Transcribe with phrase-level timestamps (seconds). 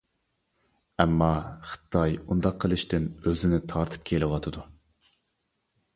[1.03, 1.27] ئەمما،
[1.73, 4.65] خىتاي ئۇنداق قىلىشتىن ئۆزىنى تارتىپ كېلىۋاتىدۇ.